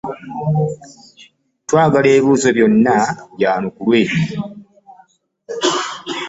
Twagala 1.67 2.07
ebibuuzo 2.13 2.49
byonna 2.57 2.95
byanukulwe. 3.35 4.01